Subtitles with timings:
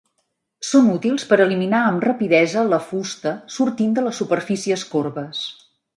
[0.67, 5.45] Són útils per eliminar amb rapidesa la fusta sortint de les superfícies corbes.